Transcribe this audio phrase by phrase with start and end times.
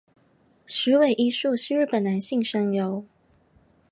[0.65, 3.05] 矢尾一树是日本男性声优。